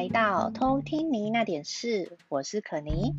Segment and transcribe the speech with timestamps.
[0.00, 3.12] 来到偷听你那点事，我是可妮。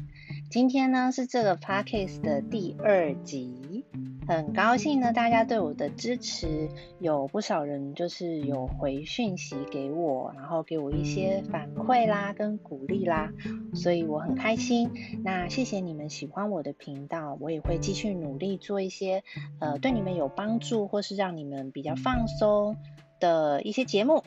[0.49, 3.85] 今天呢是这个 podcast 的第二集，
[4.27, 13.31] 很高兴呢大家对我的支持，有不少人就是有回讯息给我，然后给我一些反馈啦跟鼓励啦，
[13.75, 14.89] 所以我很开心。
[15.23, 19.23] 那谢谢你们喜欢我的频道，我也会继续努力做一些
[19.59, 22.75] 呃对你们有帮助或是让你们比较放松
[23.19, 24.23] 的一些节目。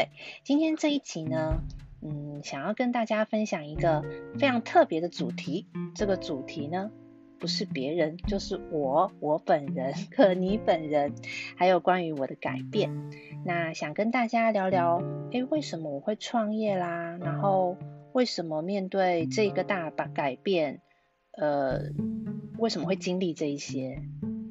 [0.00, 0.08] 对，
[0.44, 1.60] 今天这一集呢，
[2.00, 4.02] 嗯，想要跟大家分享一个
[4.38, 5.66] 非常特别的主题。
[5.94, 6.90] 这个主题呢，
[7.38, 11.12] 不是别人，就是我，我本人，可你本人，
[11.54, 13.10] 还有关于我的改变。
[13.44, 17.18] 那想跟大家聊聊，诶，为什么我会创业啦？
[17.20, 17.76] 然后
[18.14, 20.80] 为什么面对这个大把改变，
[21.32, 21.90] 呃，
[22.56, 24.00] 为什么会经历这一些？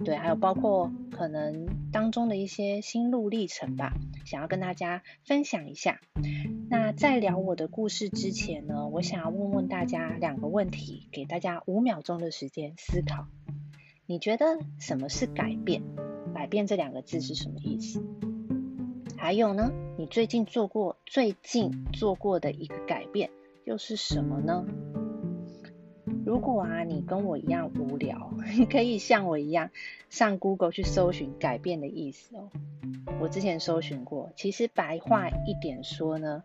[0.06, 6.00] 对，还有包括可能当中的一些心路历程吧，想要跟大家分享一下。
[6.70, 13.28] 那在聊我的故事之前呢，我想要问问大家两个问题，给大家五秒钟的时间思考。
[14.06, 15.84] 你觉得什么是改变？
[16.34, 18.02] 改变这两个字是什么意思？
[19.18, 23.30] 还有呢，你最近做过最近做过的一个改变
[23.66, 24.66] 又是什么呢？
[26.30, 29.72] 如果啊，你跟我一样无聊，你可以像我一样
[30.12, 32.52] 上 Google 去搜寻改变的意思哦。
[33.20, 36.44] 我之前搜寻过，其实白话一点说呢，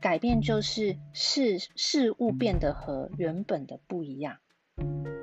[0.00, 4.36] 改变就是事事物变得和原本的不一样。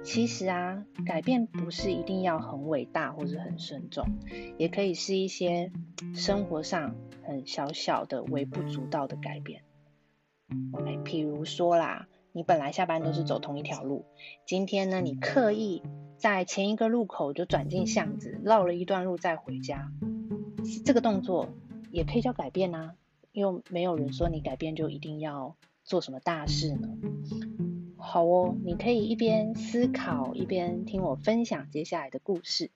[0.03, 4.05] 其实啊，改变不是一定要很伟大或者很慎重，
[4.57, 5.71] 也可以是一些
[6.13, 9.61] 生活上很小小的、微不足道的改变。
[10.73, 12.09] OK，譬如说啦。
[12.39, 14.05] 你本来下班都是走同一条路，
[14.45, 15.83] 今天呢，你刻意
[16.15, 19.91] 在前一个路口就转进巷子，绕了一段路再回家，
[20.85, 21.49] 这个动作
[21.91, 22.95] 也可以叫改变啊，
[23.33, 26.87] 又没有人说你改变就一定要做什么大事呢。
[27.97, 32.71] 好哦，你可以一边思考一边听我分享接下来的故事。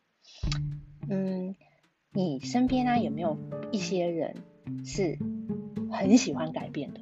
[1.10, 1.56] 嗯，
[2.12, 3.38] 你身边呢有没有
[3.72, 4.36] 一些人
[4.84, 5.18] 是
[5.90, 7.00] 很喜欢改变的？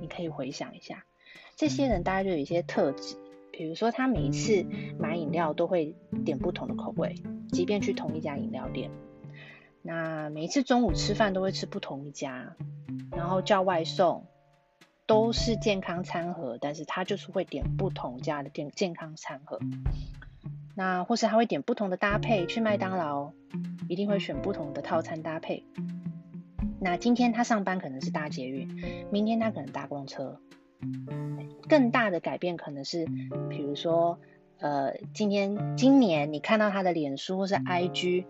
[0.00, 1.04] 你可以回想一下。
[1.56, 3.16] 这些人大概就有一些特质，
[3.52, 4.66] 比如说他每一次
[4.98, 5.94] 买饮料都会
[6.24, 7.14] 点不同的口味，
[7.52, 8.90] 即便去同一家饮料店。
[9.82, 12.56] 那每一次中午吃饭都会吃不同一家，
[13.12, 14.26] 然后叫外送
[15.06, 19.60] 都是健康餐盒，但是他就是会点不同家的健健康餐盒。
[20.74, 23.32] 那或是他会点不同的搭配，去麦当劳
[23.88, 25.64] 一定会选不同的套餐搭配。
[26.80, 28.82] 那今天他上班可能是搭捷运，
[29.12, 30.40] 明天他可能搭公车。
[31.68, 33.06] 更大的改变可能是，
[33.48, 34.18] 比如说，
[34.58, 38.24] 呃，今天今年你看到他的脸书或是 IG，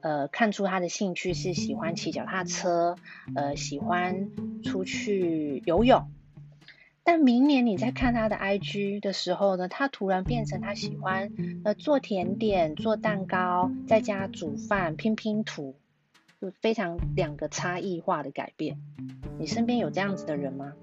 [0.00, 2.96] 呃，看出他的兴趣是喜欢骑脚踏车，
[3.34, 4.30] 呃，喜欢
[4.62, 6.10] 出去游泳。
[7.04, 11.30] 但明年你在看他的 IG 的时候呢，他突然变成他喜欢
[11.64, 15.74] 呃做甜点、做蛋糕，在家煮饭、拼拼图，
[16.40, 18.78] 就非常两个差异化的改变。
[19.38, 20.74] 你身边有这样子的人吗？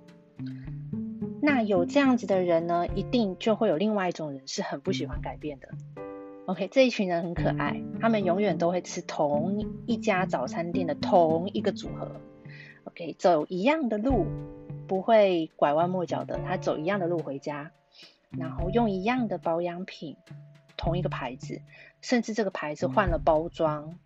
[1.46, 5.70] 那有这样子的人呢，一定就会有另外一种人是很不喜欢改变的。
[6.48, 12.20] OK，这一群人很可爱，他们永远都会吃同一家早餐店的同一个组合。
[12.86, 14.26] OK，走一样的路，
[14.88, 17.72] 不会拐弯抹角的，他走一样的路回家，
[18.32, 20.18] 然后用一样的保养品，
[20.78, 21.62] 同一个牌子，
[22.02, 24.00] 甚至这个牌子换了包装，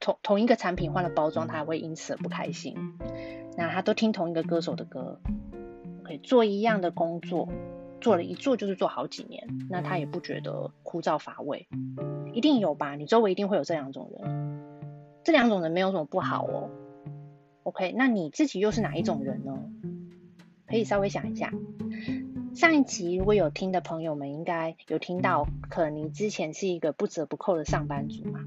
[0.00, 2.76] 同同一个产品换了包装，他还会因此而不开心。
[3.56, 5.20] 那他都听同一个歌手的歌。
[6.18, 7.48] 做一样的工作，
[8.00, 11.68] 做了一做就是做好几年，那他也不觉得枯燥乏味，
[12.32, 12.96] 一定有吧？
[12.96, 14.60] 你周围一定会有这两种人，
[15.24, 16.70] 这两种人没有什么不好哦。
[17.62, 19.58] OK，那你自己又是哪一种人呢？
[20.66, 21.52] 可以稍微想一下。
[22.54, 28.40] 上一集如果有听的朋友们，应该有听到，可能你之前是一个不折不扣的上班族嘛。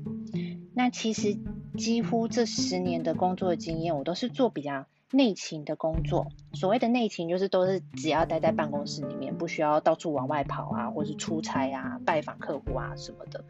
[0.73, 1.37] 那其实
[1.77, 4.87] 几乎这十年的工作经验，我都是做比较。
[5.13, 13.45] 内勤的工作，所谓的内勤就是都是只要待在办公室里面，不需要到处往外跑啊，或是出差啊、拜访客户啊什么的。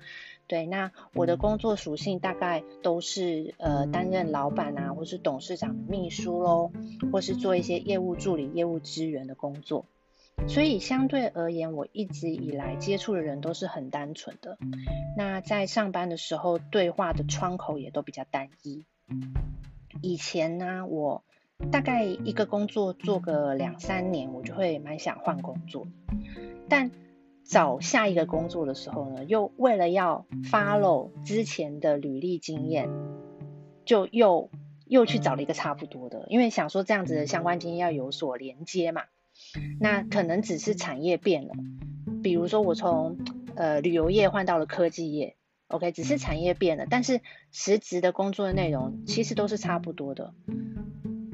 [0.46, 6.72] 对，那我的工作属性大概都是呃担任老板啊，或是董事长秘书喽，
[7.14, 9.86] 或是做一些业务助理、业务支援的工作。
[10.48, 14.58] 所以相对而言，我一直以来接触的人都是很单纯的。
[15.16, 18.84] 那在上班的时候，对话的窗口也都比较单一。
[20.02, 21.24] 以前呢，我
[21.72, 25.88] 大概一个工作做个两三年，我就会蛮想换工作。
[26.70, 26.92] 但
[27.44, 32.90] 找下一个工作的时候呢，又为了要 follow 之前的履历经验，
[33.86, 34.50] 就又
[34.86, 39.04] 又去找了一个差不多的，因为想说这样子的相关经验要有所连接嘛。
[39.80, 41.54] 那可能只是产业变了，
[42.22, 43.18] 比如说我从
[43.56, 45.36] 呃旅游业换到了科技业
[45.68, 47.20] ，OK，只是产业变了，但是
[47.52, 50.34] 实质的工作的内容其实都是差不多的。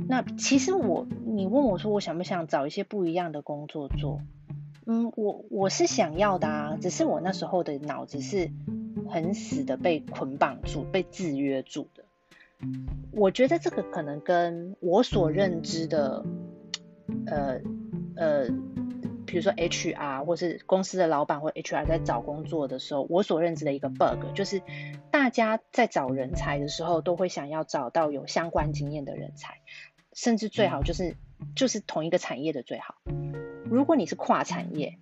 [0.10, 4.22] 那其实我，你问我说我想不想找一些不一样的工作做？
[4.88, 8.50] 嗯，我我是想要的啊，只是我那时候的脑子是
[9.08, 12.06] 很死的被捆绑住、被制约住的。
[13.12, 16.26] 我觉得这个可能跟我所认知的，
[17.28, 17.62] 呃
[18.16, 18.48] 呃，
[19.28, 24.64] 比如说 HR 或是公司的老板或 HR 在找工作的时候，我所认知的一个 bug 就是，
[25.12, 29.60] 大家在找人才的时候都会想要找到有相关经验的人才，
[30.22, 31.16] 甚至最好就是
[31.56, 32.96] 就是同一个产业的最好。
[33.64, 35.00] 如果你是跨产业，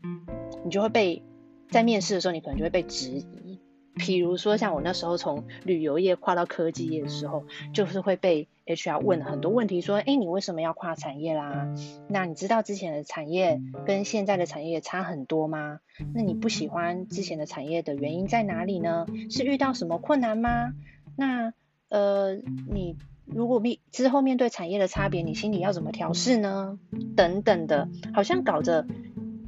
[0.64, 1.24] 你就会被
[1.72, 3.60] 在面试的时候，你可能就会被质疑。
[3.96, 11.68] 比如说，像我那时候从旅游业跨到科技业的时候，就是会被 HR 问很多问题，说：“诶，你为什么要跨产业啦？
[12.08, 15.80] 那你知道之前的产业跟现在的产业差很多吗？
[16.14, 19.08] 那你不喜欢之前的产业的原因在哪里呢？
[19.32, 20.74] 是遇到什么困难吗？
[21.16, 21.54] 那
[21.90, 22.36] 呃，
[22.70, 22.96] 你。”
[23.28, 26.80] 如果面之后面对产业的差别，你心里要怎么调试呢？
[27.16, 28.86] 等等的，好像搞着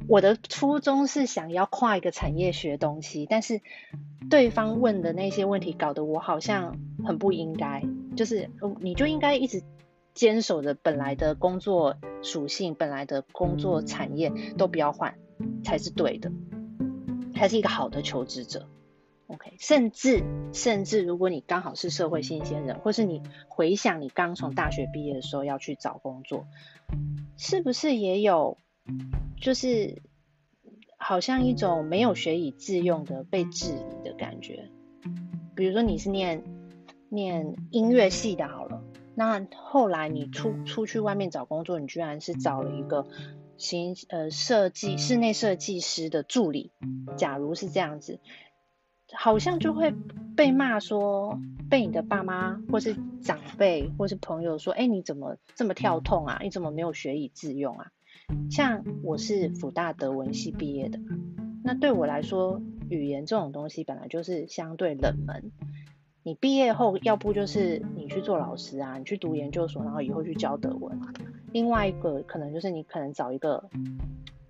[0.06, 3.60] 我的初衷是想要跨一个产业学东西，但是
[4.28, 7.82] 对方问的那些问题搞得我好像很不应该，
[8.16, 8.50] 就是
[8.80, 9.62] 你就应该一直
[10.14, 15.14] 坚守着本来的工作属性，本来的工作产业都不要换
[15.64, 16.30] 才是对的，
[17.34, 18.68] 才是一个好的求职者。
[19.32, 26.46] OK，甚至甚至，如果你刚好是社会新鲜人，或是你回想你刚从大学毕业的时候要去找工作，
[27.36, 28.58] 是不是也有
[29.40, 30.02] 就是
[30.96, 34.68] 好像一种没有学以致用的被质疑的感觉？
[35.54, 36.42] 比如说你是念
[37.08, 38.82] 念音乐系的，好了，
[39.14, 43.06] 那后来你出出去外面找工作，你居然是找了一个
[43.56, 46.72] 新呃设计室内设计师的助理，
[47.16, 48.18] 假如是这样子。
[49.14, 49.94] 好像就会
[50.36, 56.40] 被骂说，被你的爸妈或是长辈或是朋友说，哎，你怎么这么跳痛啊？
[56.42, 57.88] 你怎么没有学以致用啊？
[58.50, 60.98] 像我是辅大德文系毕业的，
[61.64, 65.50] 那对我来说，语言这种东西本来就是相对冷门。
[66.22, 70.98] 你毕业后，要不就是你去做老师啊，你去读研究所，然后以后去教德文。
[71.52, 73.68] 另外一个可能就是你可能找一个。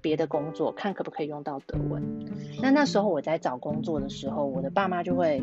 [0.00, 2.26] 别的工作，看可不可以用到德文。
[2.62, 5.42] 那那时候我在找工作的时候，我的爸妈就会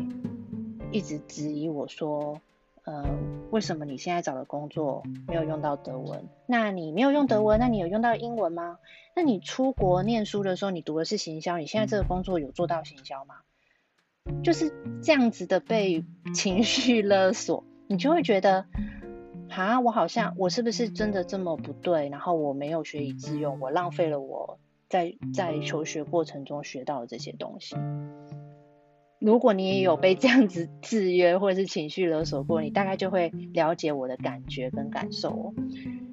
[0.90, 2.40] 一直质疑我说
[2.84, 3.04] ：“呃，
[3.50, 6.28] 为什么你现在找的工作没有用到德文？
[6.46, 8.78] 那你没有用德文，那你有用到英文吗？
[9.14, 13.36] 那你出国念书的时候，你读的是行销，你现在这个工作有做到行销吗？”
[14.44, 14.72] 就是
[15.02, 16.04] 这样子的被
[16.34, 18.66] 情绪勒索，你就会觉得。
[19.50, 22.08] 啊，我好像我是不是真的这么不对？
[22.08, 24.58] 然后我没有学以致用，我浪费了我
[24.88, 27.76] 在在求学过程中学到的这些东西。
[29.18, 35.54] 如果你也有被这样子制约或者是情绪勒索过，你大概就会了解我的感觉跟感受哦。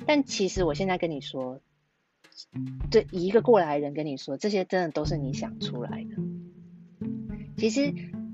[0.07, 1.59] 但其实我现在跟你说，
[2.89, 6.15] 这一个过来人跟你说，这些真的都是你想出来的。
[7.57, 7.93] 其实，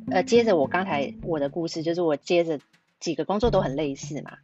[0.10, 2.60] 呃，接着我刚才我的故事，就是我接着
[3.00, 4.38] 几个工作都很类似嘛。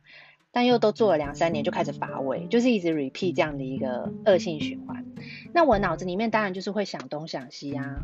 [0.52, 5.06] 但又都做了两三年，就开始乏味，就是一直 repeat 这样的一个恶性循环。
[5.54, 8.04] 那我脑子里面当然就是会想东想西啊，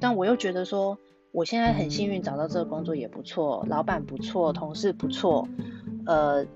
[0.00, 0.98] 但我又觉得说，
[1.30, 5.48] 我现在很幸运找到这个工作也不错，老板不错，同事不错，
[6.06, 6.46] 呃，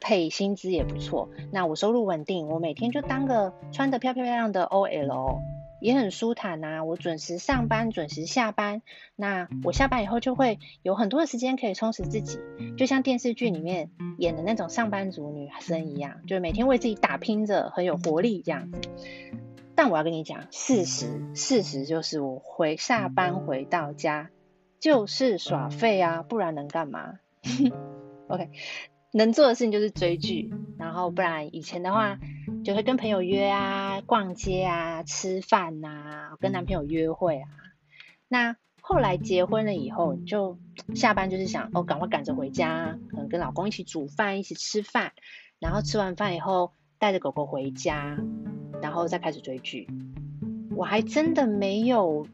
[0.00, 5.38] 配薪资也不错，那我收入稳定，我每天就当个穿得漂漂亮亮的 OL。
[5.82, 8.80] 也很舒坦呐、啊，我准时上班，准时下班。
[9.16, 12.38] 那我下班以后就会有很多的时间可以充实自己，
[12.78, 18.80] 就像电视剧里面演的那种上班族女生一样，就每天为自己打拼着，很有活力这样子。
[19.74, 24.30] 但我要跟你讲，事实，事实就是我回下班回到家
[24.78, 27.18] 就是耍废啊，不然能干嘛？
[28.28, 28.50] OK。
[29.12, 32.18] 能做的事情就是追剧，然后不然以前的话
[32.64, 37.48] 就会跟朋友约啊、逛街啊、吃饭啊、跟男朋友约会啊。
[38.26, 40.58] 那后来结婚了以后，就
[40.94, 45.12] 下班就是想哦，赶快赶着回家，可能跟老公一起煮饭、一起吃饭，
[45.58, 48.18] 然后吃完饭以后带着狗狗回家，
[48.80, 49.88] 然后再开始追剧。
[50.74, 52.26] 我还真的没有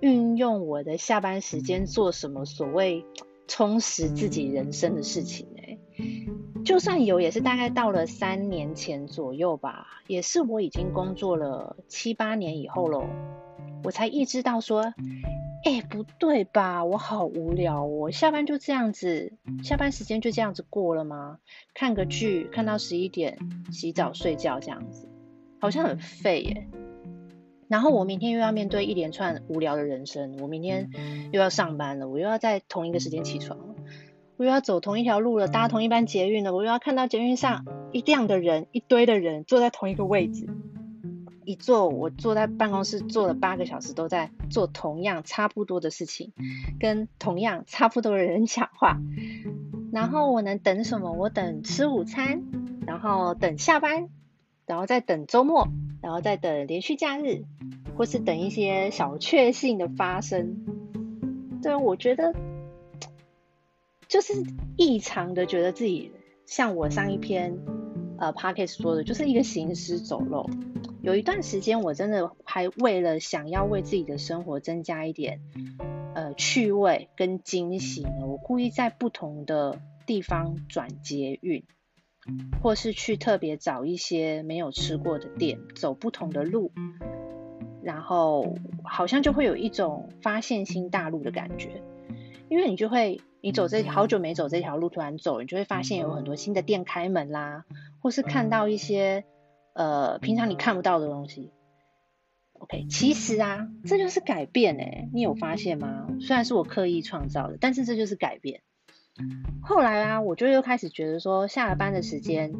[0.00, 3.06] 运用我的下班时间做什么所谓
[3.48, 5.48] 充实自己人生的事情。
[6.64, 13.06] 就算有，也是大概到了三年前左右吧，也是我已经工作了七八年以后喽，
[13.84, 14.92] 我才意识到说，
[15.64, 16.84] 哎，不对吧？
[16.84, 21.38] 我好无聊哦，下班就这样子，下班时间就这样子过了吗？
[21.74, 23.38] 看个剧，看到十一点，
[23.70, 25.08] 洗澡睡觉这样子，
[25.60, 26.68] 好像很废耶。
[27.68, 30.90] 然后我明天又要面对一连串无聊的人生，我明天
[31.32, 33.58] 又要上班了，我又要在同一个时间起床，
[34.38, 40.48] 我又要走同一条路了，搭同一班捷运了，我又要看到捷运上一样的人，一堆的人坐在同一个位置。
[41.44, 46.32] 一坐，我坐在办公室坐了八个小时，都在做同样差不多的事情，
[46.78, 49.00] 跟同样差不多的人讲话。
[49.90, 51.10] 然后我能等什么？
[51.12, 52.44] 我等吃午餐，
[52.86, 54.08] 然后等下班，
[54.66, 55.66] 然后再等周末，
[56.00, 57.42] 然后再等连续假日，
[57.96, 60.58] 或是等一些小确幸的发生。
[61.62, 62.34] 对，我觉得
[64.08, 64.32] 就是
[64.76, 66.10] 异常的觉得自己
[66.46, 67.58] 像我上一篇
[68.18, 70.48] 呃 podcast 说的，就是一个行尸走肉。
[71.02, 75.40] 有一段时间，我真的还为了想要为自己的生活增加一点
[76.14, 81.64] 呃趣味跟惊喜呢，我故意在不同的地方转捷运，
[82.62, 86.72] 或是去特别找一些没有吃过的店，走不同的路，
[87.82, 91.82] 然后好像就会有一种发现新大陆的感觉，
[92.48, 97.64] 因为你就会你走这好久没走这条路，突然走，你就会发现有很多新的店开门啦，
[98.00, 99.24] 或是看到一些。
[99.74, 101.52] 呃，平常你看不到的东西
[102.54, 106.08] ，OK，其实啊，这就是改变诶，你有发现吗？
[106.20, 108.62] 虽然是我刻意创造的，但是这就是改变。
[109.62, 112.52] 后来啊，我就又开始觉得说，下了班的时间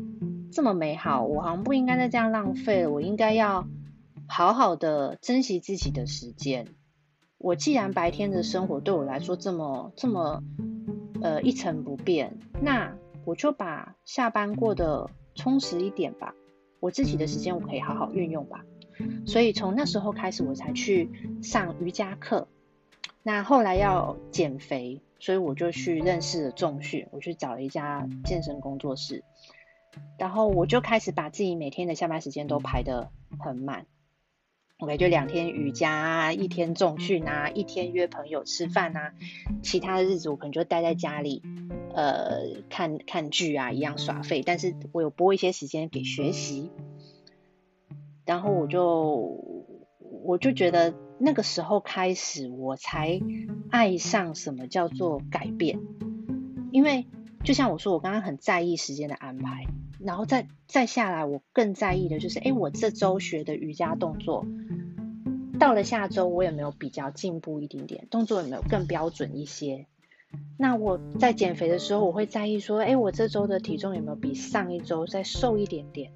[0.52, 3.66] 这么美好，我好像不应该再这样浪费了，我应该要
[4.28, 6.68] 好好的珍惜自己的时间。
[7.38, 10.42] 我既然白天的生活对我来说这么这么
[11.22, 16.34] 呃一成不变，那我就把下班过得充实一点吧。
[16.80, 18.64] 我自己的时间我可以好好运用吧，
[19.26, 21.10] 所以从那时候开始我才去
[21.42, 22.48] 上瑜伽课。
[23.22, 29.24] 那后来要减肥，所以我就去认识了重训，我去找了一家健身工作室，
[30.18, 33.86] 然后我就开始把自己每天的下班时间都排得很满。
[34.80, 39.12] OK，就两天瑜伽，一天重训啊，一天约朋友吃饭啊，
[39.60, 41.42] 其他的日子我可能就待在家里，
[41.92, 44.44] 呃，看看剧啊，一样耍废。
[44.46, 46.70] 但是我有拨一些时间给学习，
[48.24, 49.74] 然后我就
[50.22, 53.20] 我就觉得那个时候开始，我才
[53.70, 55.80] 爱上什么叫做改变，
[56.70, 57.04] 因为
[57.44, 59.66] 就像我说，我刚刚很在意时间的安排。
[60.00, 64.46] 然后再再下来，我更在意的就是，哎，我这周学的瑜伽动作，
[65.58, 68.06] 到了下周我有没有比较进步一点点？
[68.08, 69.86] 动作有没有更标准一些？
[70.56, 76.12] 那我在减肥的时候，我会在意说，哎，我这周的体重有没有比上一周再瘦一点点？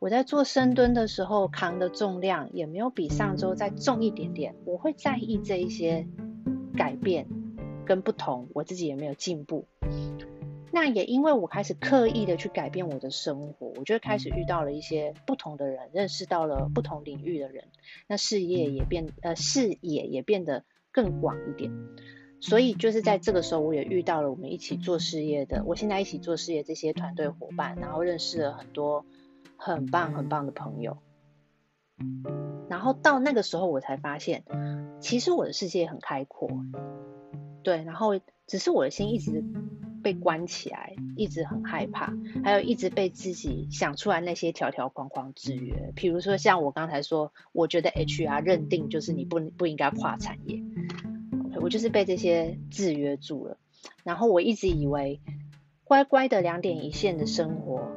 [0.00, 4.54] 我在做深蹲的时候，扛的重量有没有比上周再重一点点？
[4.66, 6.06] 我会在意这一些
[6.76, 7.26] 改变
[7.86, 9.64] 跟不同，我自己有没有进步？
[10.74, 17.68] 那也因为我开始刻意的去改变我的生活，我就开始遇到了一些不同的人，认识到了不同领域的人，
[18.08, 21.70] 那事业也变呃视野也变得更广一点。
[22.40, 29.06] 所以就是在这个时候，我也遇到了我们一起做事业的，我现在一起做事业这些团队伙伴，然后认识了很多
[29.56, 30.98] 很棒很棒的朋友。
[32.68, 34.42] 然后到那个时候，我才发现，
[34.98, 36.50] 其实我的世界很开阔，
[37.62, 39.44] 对，然后只是我的心一直。
[40.04, 42.12] 被关起来，一直很害怕，
[42.44, 45.92] 还有一直被自己想出来那些条条框框制约。
[45.96, 50.62] 比如说像我刚才说，我觉得 HR 认定就是你不不应该跨产业
[51.46, 53.56] ，OK，我就是被这些制约住了。
[54.04, 55.20] 然后我一直以为
[55.82, 57.90] 乖乖的两点一线的生活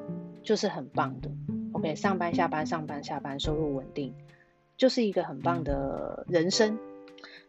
[0.43, 1.29] 就是很棒的
[1.73, 4.13] ，OK，上班下班上班下班，收入稳定，
[4.77, 6.79] 就是一个很棒的人生。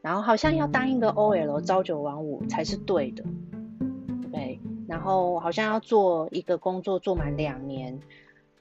[0.00, 3.24] 然后好像要当一个 OL 朝九晚五才是对的。
[4.88, 8.00] 然后好像要做一个工作做满两年，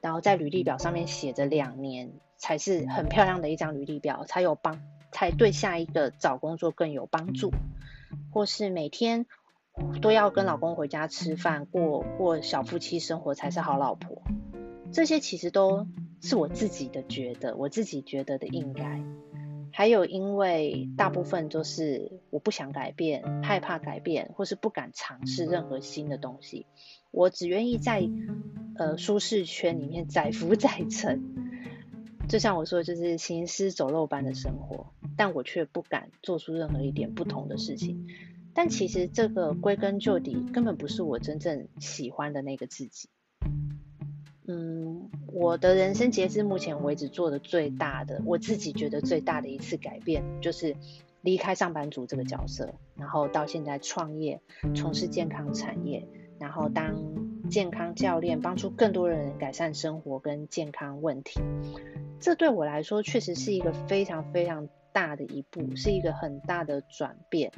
[0.01, 4.81] 然后在履历表上面写着两年，才是很漂亮的一张履历表，才有帮，
[5.13, 7.51] 才对下一个找工作更有帮助。
[8.31, 9.25] 或是每天
[10.01, 14.21] 都要跟老公回家吃饭，过过小夫妻生活才是好老婆。
[14.91, 15.87] 这些其实都
[16.21, 19.01] 是我自己的觉得，我自己觉得的应该。
[19.71, 26.67] 还有，因为大部分都是我不想改变，害怕改变，或是不敢尝试任何新的东西。
[27.09, 28.07] 我只愿意在
[28.75, 31.23] 呃舒适圈里面载浮 载沉，
[32.29, 34.93] 就像我说，就是行尸走肉般的生活。
[35.15, 38.07] 但我却不敢做出任何一点不同的事情。
[38.53, 43.09] 但其实这个归根究底，根本不是我真正喜欢的那个自己。
[44.47, 50.75] 嗯，我的人生截至目前为止做的最大的，我自己觉得最大的一次改变，就是
[51.27, 54.39] 离开上班族这个角色，然后到现在创业，
[54.73, 56.07] 从事健康产业，
[56.39, 56.95] 然后当
[57.49, 61.41] 健康教练，帮助更多人改善生活跟健康问题。
[62.21, 67.51] 这对我来说确实是一个非常非常大的一步，是一个很大的转变。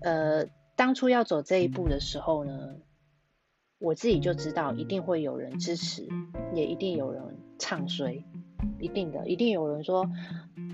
[0.00, 2.76] 呃，当初要走这一步的时候呢，
[3.78, 6.08] 我自己就知道一定会有人支持，
[6.54, 7.22] 也一定有人
[7.58, 8.24] 唱衰，
[8.78, 10.08] 一定的，一定有人说。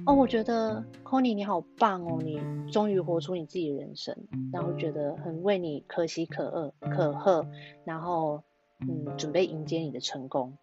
[0.07, 2.41] 哦，我觉得 Connie 你好棒哦，你
[2.71, 4.17] 终于活出你自己的人生，
[4.53, 7.47] 然后觉得很为你可喜可贺可贺，
[7.85, 8.45] 然后
[8.79, 10.57] 嗯，准备迎接你的成功。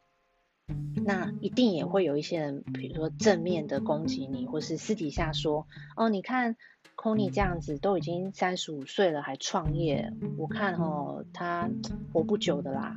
[1.06, 6.56] 那一定也会有一些人，比如说正面的攻击你，或是私底下说，哦，你看
[6.96, 11.70] Connie 这样子都已经三十五岁了还创业，我看哦他
[12.14, 12.96] 活不久的啦，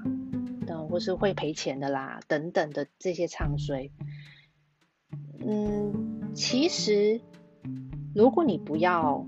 [0.66, 3.90] 等或是会赔钱的啦，等等的这些唱衰，
[5.38, 6.12] 嗯。
[6.34, 7.22] 其实，
[8.14, 9.26] 如果你不要，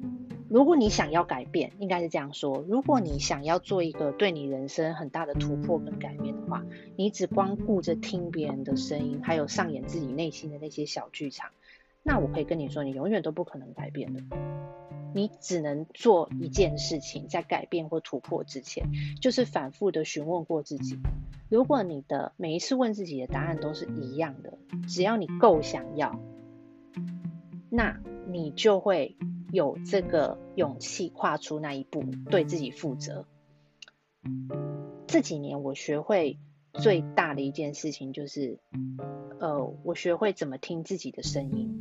[0.51, 6.67] 如果你想要改变，应该是这样说：如果你想要做一个对你人生很大的突破跟改变的话，
[6.97, 11.49] 你只光顾着听别人的声音，还有上演自己内心的那些小剧场，
[12.03, 14.23] 那我可以跟你说，你永远都不可能改变的。
[15.15, 18.91] 你只能做一件事情，在改变或突破之前，
[19.21, 20.99] 就是反复的询问过自己。
[21.49, 26.21] 如果你的每一次问自己的答案都是一样的，只要你够想要。
[27.71, 29.17] 那你就会
[29.51, 33.25] 有这个勇气跨出那一步，对自己负责。
[35.07, 36.39] 这几年我学会
[36.79, 38.59] 最大的一件事情就是，
[39.41, 41.79] 呃，我学会怎么听自己的声音。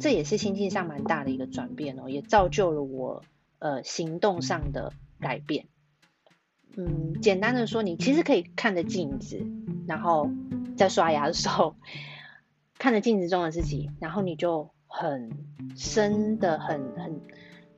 [0.00, 3.22] 这也是心境上蛮大的一个转变哦，也造就了我
[3.58, 5.66] 呃行动上的改变。
[6.76, 9.46] 嗯，简单的说，你其实可以看着镜子，
[9.86, 10.30] 然后
[10.76, 11.76] 在刷牙的时候。
[12.76, 15.30] 看着镜子中的自己，然后你就很
[15.76, 17.20] 深的、很很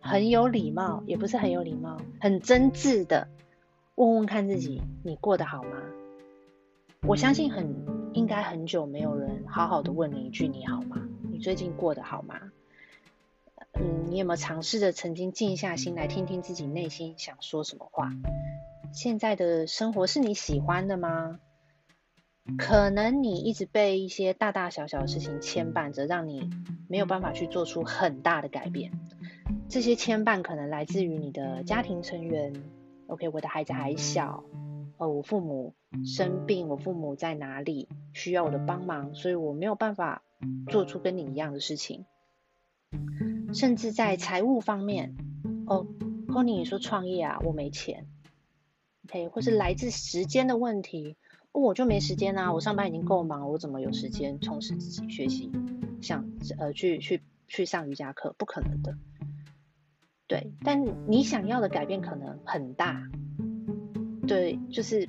[0.01, 3.29] 很有礼貌，也不是很有礼貌，很真挚的
[3.97, 5.83] 问问看自己：你过得好吗？
[7.07, 7.75] 我相信很
[8.13, 11.09] 应该很久没有人好好的问你一句：你好吗？
[11.33, 12.39] 你最近过得好吗？
[13.73, 18.13] 嗯，你有没有尝试着曾经静下心来听听自己内心想说什么话？
[18.93, 21.41] 现在的生活是你喜欢的吗？
[22.59, 26.51] 可能你一直被一些大大小小的事情牵绊着，让你
[26.87, 28.93] 没有办法去做出很大的改变。
[29.71, 32.53] 这些牵绊可能来自于你的家庭成员。
[33.07, 34.45] OK，我的孩子还小，
[34.99, 40.23] 呃，我父母生病，我父母在哪里需要我的帮忙，所以我没有办法
[40.69, 42.05] 做出跟你一样的事情。
[43.55, 45.16] 甚至在财务方面，
[45.66, 45.87] 哦
[46.29, 48.07] ，Connie 你说创业啊，我没钱。
[49.07, 51.16] OK，或是来自时间的问题。
[51.53, 52.53] 哦我就没时间啊！
[52.53, 55.51] 我上班已经够忙了，我怎么有时间充实自己学习？
[56.03, 58.99] 想呃去去去上瑜伽课，不可能的。
[60.27, 63.03] 对，但你想要的改变可能很大。
[64.27, 65.09] 对，就是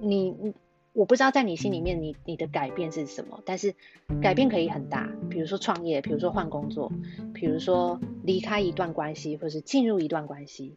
[0.00, 0.54] 你你
[0.92, 3.74] 我不知道在你心里面你你的改变是什么，但是
[4.20, 5.08] 改变可以很大。
[5.30, 6.92] 比如说创业，比如说换工作，
[7.32, 10.76] 比如说离开一段关系，或是进入一段关系。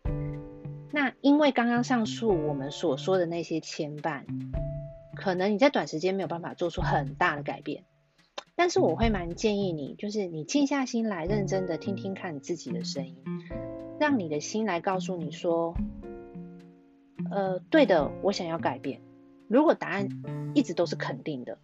[0.92, 4.24] 那因为刚刚上述我们所说的那些牵绊。
[5.18, 7.86] 可能你在短时间没有办法做出很大的改变，
[8.56, 13.18] 但是我会蛮建议你，就是你静下心来，认真的听听看你自己的声音，
[14.00, 15.76] 让你的心来告诉你说，
[17.30, 19.02] 呃，对的，我想要改变。
[19.48, 20.08] 如果答案
[20.54, 21.60] 一直都是肯定的，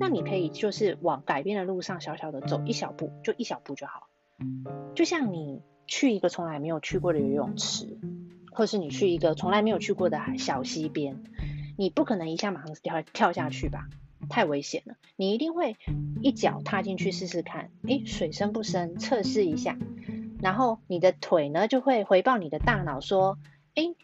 [0.00, 4.08] 那你可以就是往改变的路上小小的走一小步，就一小步就好。
[4.94, 7.98] 就像你去一个从来没有去过的游泳池，
[8.50, 11.22] 或是你去一个从来没有去过的小溪边。
[11.76, 13.88] 你不可能一下马上跳跳下去吧，
[14.28, 14.96] 太危险了。
[15.16, 15.76] 你一定会
[16.22, 19.78] 一脚踏进去试试看，诶，水深不深，测试一下。
[20.40, 23.38] 然后你的腿呢就会回报你的大脑说，
[23.74, 23.94] 诶，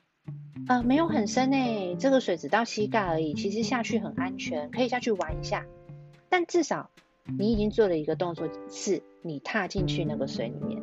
[0.69, 5.67] 呃，没有很深诶，这个水只到膝盖而已，其实下去很安全，可以下去玩一下。
[6.29, 6.91] 但至少
[7.39, 10.83] 你已经做了一个动作，是你踏进去那个水里面，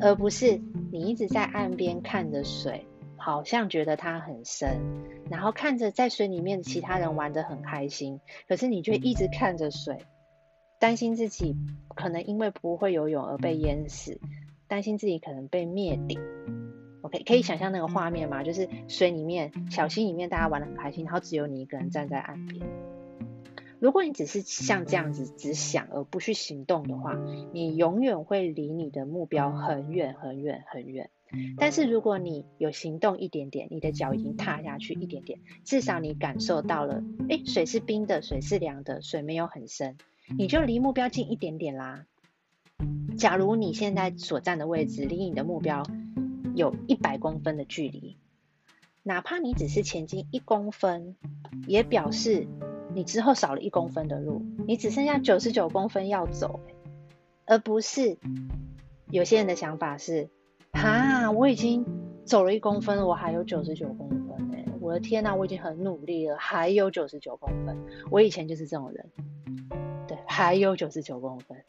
[0.00, 0.60] 而不是
[0.92, 2.86] 你一直在岸边看着水。
[3.18, 4.78] 好像觉得它很深，
[5.30, 9.98] 然后看着在水里面其他人玩得很开心，可是你却一直看着水，
[10.78, 11.56] 担心自己
[11.94, 14.20] 可能因为不会游泳而被淹死，
[14.68, 16.20] 担心自己可能被灭顶。
[17.02, 18.42] OK，可以想象那个画面吗？
[18.42, 22.66] 就是水里面小溪里面大家玩得很开心，然后只有你一个人站在岸边。
[23.78, 27.14] 如果你只是像这样子只想而不去行动的话，
[27.52, 31.10] 你永远会离你的目标很远很远很远。
[31.58, 39.96] 但是如果你有行动一点点，你的脚已经踏下去一点点，至少你感受到了，诶，水是冰的，水是凉的，水没有很深，
[40.36, 42.06] 你就离目标近一点点啦。
[43.16, 45.82] 假如你现在所站的位置离你的目标
[46.54, 48.18] 有一百公分的距离，
[49.02, 51.16] 哪怕你只是前进一公分，
[51.66, 52.46] 也表示
[52.94, 56.60] 你之后少了一公分的路，你只剩下九十九公分要走，
[57.46, 58.18] 而不是
[59.10, 60.28] 有些人的想法是，
[60.72, 61.84] 哈，我已经
[62.24, 67.76] 走了一公分，我还有九十九公分哎，我的天呐，我已经很努力了，还有九十九公分，
[68.10, 69.10] 我以前就是这种人，
[70.06, 71.64] 对，还有九十九公分。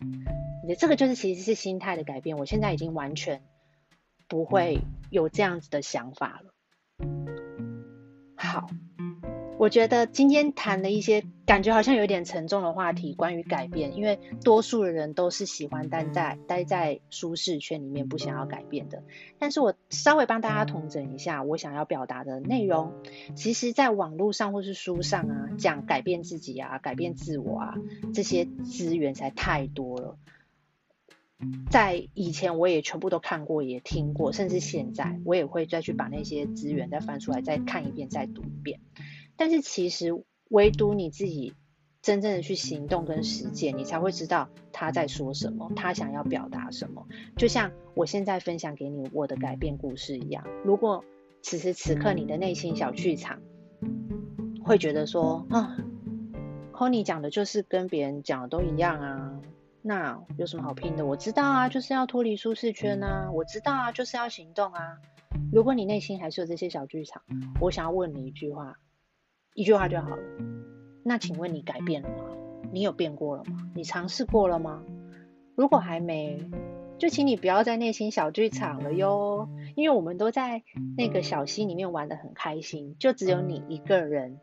[0.77, 3.41] 这个就是其实是心态的改变，我现在已经完全
[4.27, 6.51] 不会有这样子的想法了。
[8.35, 8.67] 好，
[9.59, 19.03] 我觉得今天谈了一些感觉好像有点沉重的话题，关于改变，因为多数的人都是喜欢待在待在舒适圈里面，不想要改变的。
[19.39, 22.93] 但是我稍微帮大家统整一下，我想要表达的内容，
[23.35, 27.75] 其实在网络上或是书上啊，讲改变自己啊，改变自我啊，
[28.13, 30.17] 这些资源才太多了。
[31.69, 38.79] 在以前我也全部都看过，也听过，甚至现在我也会再去把那些资源再翻出来，再看一遍，再读一遍。
[39.37, 41.53] 但是其实唯独你自己
[42.01, 47.05] 真正的去行动跟实践，你才会知道他在说什么，他想要表达什么。
[47.37, 51.05] 就像我现在分享给你我的改变故事一样，如果
[51.41, 53.39] 此时此刻你的内心小剧场
[54.63, 55.77] 会觉得说啊
[56.73, 59.39] ，Connie 讲的就是跟别人讲的都一样啊。
[59.81, 61.05] 那有什么好拼的？
[61.05, 63.31] 我知道啊，就是要脱离舒适圈啊。
[63.31, 64.97] 我知道啊，就是要行动啊。
[65.51, 67.21] 如果你内心还是有这些小剧场，
[67.61, 68.75] 我想要问你一句话，
[69.57, 70.21] 一句话就好了。
[71.03, 72.25] 那请问你改变了吗？
[72.71, 73.71] 你有变过了吗？
[73.73, 74.83] 你尝试过了吗？
[75.55, 76.47] 如果还没，
[76.99, 79.49] 就请你不要在内心小剧场了哟。
[79.75, 80.61] 因为我们都在
[80.95, 84.39] 那个小溪里面玩得很开心，就只有你一个人，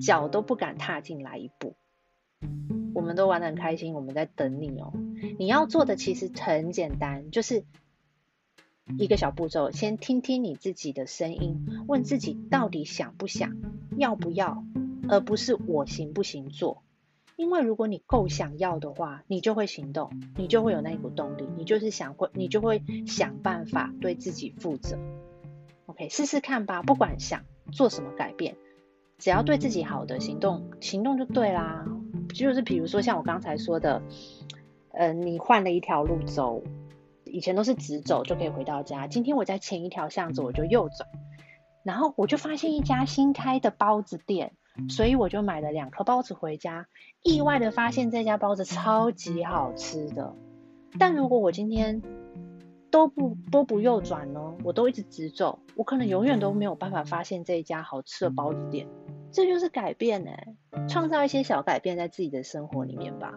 [0.00, 1.76] 脚都不敢踏进来一步。
[2.94, 4.94] 我们都玩得很开心，我们在等你哦。
[5.38, 7.66] 你要做的其实很简单，就是
[8.98, 13.56] 一个小步骤，先听听你自己的声音，问自己到底想不想，
[13.96, 14.62] 要不要，
[15.08, 16.82] 而不是我行不行做。
[17.36, 24.98] 因为如果你够想要的话，你就会行动，你就会有那一股动力，你就是想会，你就会想办法对自己负责。
[25.86, 27.42] OK，试试看吧，不管想
[27.72, 28.54] 做什么改变，
[29.18, 31.84] 只要对自己好的行动，行动就对啦。
[32.32, 34.02] 就是比如说像我刚才说的，
[34.92, 36.62] 呃，你换了一条路走，
[37.34, 41.08] 以前都是直走就可以回到家，今天我在前一条巷子我就右转，
[41.82, 44.52] 然后我就发现一家新开的包子店，
[44.88, 46.86] 所以我就买了两颗包子回家，
[47.24, 50.36] 意外的发现这家包子超级好吃的。
[50.96, 52.02] 但如果我今天
[52.88, 58.86] 都不都不右转呢，我都一直直走，我可能永远都没有办法发现这一家好吃的包子店。
[59.32, 60.54] 这就是改变欸，
[60.88, 63.34] 创造一些小改变在自己的生活里面吧。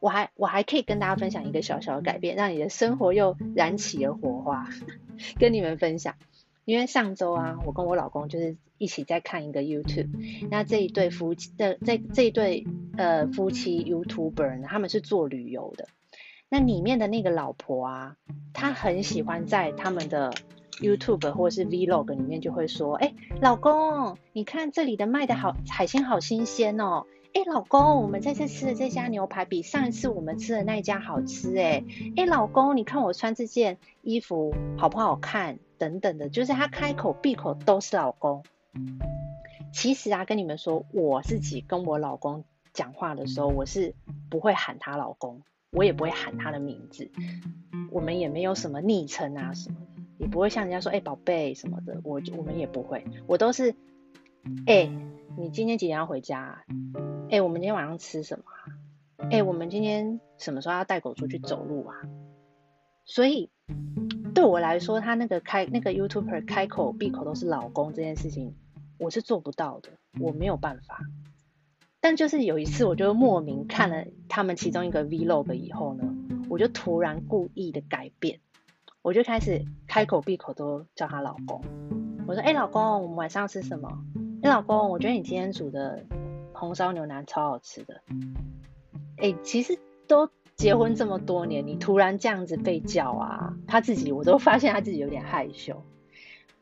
[0.00, 4.68] 我还我还可以跟大家分享一个小小的改变，让你的生活又燃起了火花，
[5.38, 6.16] 跟你们分享。
[6.64, 10.08] 因为上周啊，我跟我老公就是一起在看一个 YouTube，
[10.50, 15.86] 那这一对夫妻的这这一对呃夫妻 YouTuber 呢，他们是做旅游的。
[16.48, 18.16] 那里面的那个老婆啊，
[18.52, 20.32] 她很喜欢在他们的。
[20.80, 27.04] YouTube 或是 Vlog 里面就会说，哎、老公，你看这里的卖的好海鲜好新鲜哦。
[27.32, 31.84] 哎、老公，我们这次吃的这家牛排比上一次我们吃的那一家好吃哎。
[32.16, 35.58] 哎、老公，你看我穿这件衣服好不好看？
[35.78, 38.44] 等等的，就是他开口闭口都是老公。
[39.72, 43.94] 其实啊，跟你们说，我自己跟我老公讲话的时候，我是
[44.28, 47.10] 不会喊他老公，我也不会喊他的名字，
[47.90, 50.02] 我们也没有什么昵称啊什么的。
[50.18, 53.74] 也不会像人家说，哎、宝贝什么的，我我们也不会，我都是，
[54.66, 54.90] 哎、
[55.36, 56.62] 你今天几点要回家啊？
[57.30, 59.28] 哎、我们今天晚上吃什么啊？
[59.30, 61.96] 哎、我们今天什么时候要带狗出去走路啊？
[63.04, 63.50] 所以
[64.34, 68.54] 对我来说，他那个开那个 YouTuber 开口闭口都是老公这件事情，
[68.98, 71.00] 我是做不到的，我没有办法。
[72.00, 76.14] 但就是有一次，我就莫名看了他们其中一个 Vlog 以后呢，
[76.48, 78.40] 我就突然故意的改变。
[79.02, 81.62] 我就开始开口闭口都叫他老公。
[82.26, 84.04] 我说：“哎、老公，我们晚上吃什么
[84.42, 86.02] ？”“哎、欸，老公，我觉得你今天煮的
[86.54, 88.00] 红烧牛腩超好吃的。”
[89.20, 95.84] 欸，哎，其实都结婚这么多年，你突然这样子被叫啊，他自己我都发现他自己有点害羞。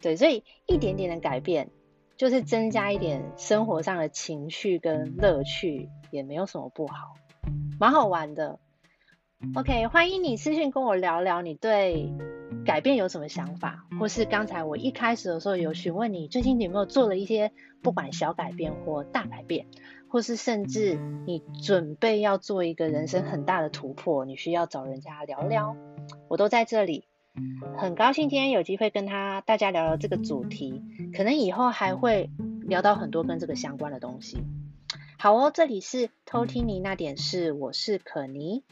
[0.01, 1.71] 对，所以一点点的改变，
[2.17, 7.15] 就是增加一点生活上的情绪跟乐趣，也没有什么不好，
[7.79, 8.59] 蛮好玩的。
[9.57, 12.13] OK，欢迎你私信跟我聊聊你对
[12.67, 19.67] 改变有什么想法，或是刚才我一开始的时候有询问你最近你有没有做了一些不管小改变或大改变，
[20.09, 25.77] 或是甚至你准备要做一个人生很大的突破，你需要找人家聊聊，
[26.27, 27.05] 我都在这里。
[27.77, 30.83] 很高兴今天有机会跟他大家聊聊这个主题，
[31.17, 32.29] 可能以后还会
[32.63, 34.39] 聊到很多跟这个相关的东西。
[35.21, 38.63] 好哦，这里是偷听你那点事，我是可妮。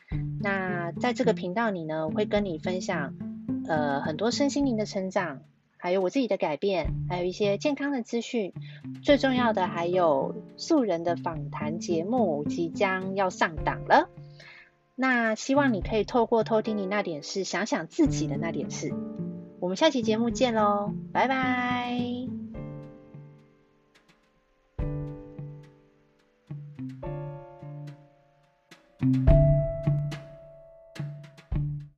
[0.40, 3.14] 那在这个频道里呢，我会跟你分享
[3.66, 5.40] 呃很多身心灵的成长，
[5.76, 8.52] 还有我自己的改变，还有一些健康的资讯。
[9.02, 14.09] 最重要的还有素人的访谈节目即将要上档了。
[14.94, 18.94] 那希望你可以透过偷听你那点事，想想自己的那点事。
[19.59, 22.45] 我们下期节目见喽，拜拜。